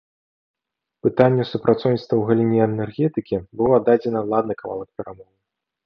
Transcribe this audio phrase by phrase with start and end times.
[1.07, 5.29] Пытанню супрацоўніцтва ў галіне энергетыкі быў аддадзены ладны кавалак перамоў.